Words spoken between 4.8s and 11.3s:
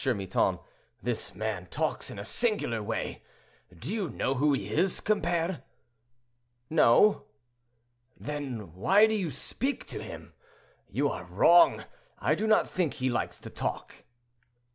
compere?" "No." "Then why do you speak to him? You are